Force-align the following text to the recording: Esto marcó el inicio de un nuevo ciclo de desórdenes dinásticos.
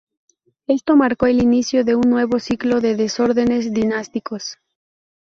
Esto 0.65 0.95
marcó 0.95 1.27
el 1.27 1.43
inicio 1.43 1.83
de 1.83 1.93
un 1.93 2.09
nuevo 2.09 2.39
ciclo 2.39 2.81
de 2.81 2.95
desórdenes 2.95 3.71
dinásticos. 3.71 4.57